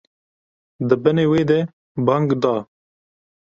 [0.87, 1.59] Di binê wê de
[2.05, 2.55] bang da.